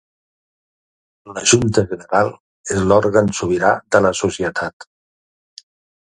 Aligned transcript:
La 1.33 1.41
Junta 1.49 1.83
General 1.91 2.31
és 2.75 2.79
l'òrgan 2.91 3.29
sobirà 3.41 3.69
de 3.97 4.01
la 4.07 4.13
societat. 4.21 4.89